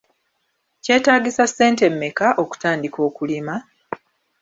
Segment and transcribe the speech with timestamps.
[0.83, 3.55] Kyetaagisa ssente mmeka okutandika okulima?